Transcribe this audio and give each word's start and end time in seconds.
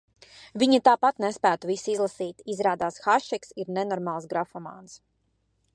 Viņa 0.61 0.77
tāpat 0.87 1.19
nespētu 1.25 1.69
visu 1.71 1.91
izlasīt. 1.97 2.41
Izrādās, 2.55 2.99
Hašeks 3.05 3.55
ir 3.65 3.71
nenormāls 3.79 4.29
grafomāns. 4.35 4.99